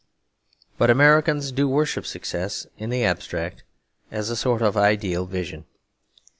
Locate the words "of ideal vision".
4.63-5.65